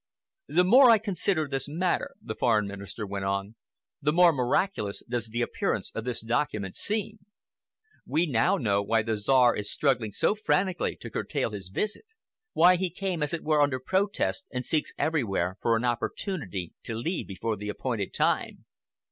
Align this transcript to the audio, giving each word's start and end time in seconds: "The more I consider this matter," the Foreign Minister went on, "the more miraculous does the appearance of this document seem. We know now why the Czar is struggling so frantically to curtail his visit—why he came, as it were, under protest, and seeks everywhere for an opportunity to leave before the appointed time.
"The 0.47 0.63
more 0.63 0.89
I 0.89 0.97
consider 0.97 1.47
this 1.47 1.69
matter," 1.69 2.15
the 2.19 2.33
Foreign 2.33 2.65
Minister 2.65 3.05
went 3.05 3.25
on, 3.25 3.53
"the 4.01 4.11
more 4.11 4.33
miraculous 4.33 5.03
does 5.07 5.27
the 5.27 5.43
appearance 5.43 5.91
of 5.93 6.05
this 6.05 6.21
document 6.21 6.75
seem. 6.75 7.19
We 8.07 8.25
know 8.25 8.57
now 8.57 8.81
why 8.81 9.03
the 9.03 9.15
Czar 9.15 9.55
is 9.55 9.71
struggling 9.71 10.11
so 10.11 10.33
frantically 10.33 10.95
to 11.01 11.11
curtail 11.11 11.51
his 11.51 11.69
visit—why 11.69 12.77
he 12.77 12.89
came, 12.89 13.21
as 13.21 13.31
it 13.31 13.43
were, 13.43 13.61
under 13.61 13.79
protest, 13.79 14.47
and 14.51 14.65
seeks 14.65 14.91
everywhere 14.97 15.59
for 15.61 15.77
an 15.77 15.85
opportunity 15.85 16.73
to 16.81 16.95
leave 16.95 17.27
before 17.27 17.55
the 17.55 17.69
appointed 17.69 18.11
time. 18.11 18.65